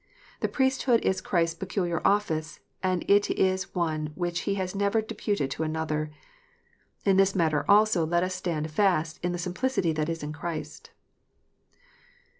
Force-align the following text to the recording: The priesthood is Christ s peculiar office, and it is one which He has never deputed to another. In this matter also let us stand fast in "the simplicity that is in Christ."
The 0.39 0.47
priesthood 0.47 1.01
is 1.05 1.21
Christ 1.21 1.51
s 1.51 1.59
peculiar 1.59 2.01
office, 2.03 2.59
and 2.81 3.05
it 3.07 3.29
is 3.29 3.75
one 3.75 4.13
which 4.15 4.39
He 4.49 4.55
has 4.55 4.73
never 4.73 4.99
deputed 4.99 5.51
to 5.51 5.61
another. 5.61 6.09
In 7.05 7.17
this 7.17 7.35
matter 7.35 7.63
also 7.69 8.03
let 8.03 8.23
us 8.23 8.33
stand 8.33 8.71
fast 8.71 9.19
in 9.21 9.31
"the 9.31 9.37
simplicity 9.37 9.93
that 9.93 10.09
is 10.09 10.23
in 10.23 10.33
Christ." 10.33 10.89